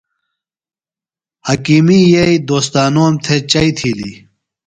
حکیمی 1.47 1.99
یئییۡ 2.13 2.39
دوستانوم 2.49 3.13
تھےۡ 3.23 3.43
چئی 3.51 3.69
تِھیلیۡ۔ 3.77 4.17